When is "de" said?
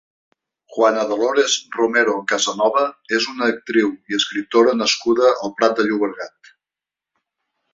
5.83-5.87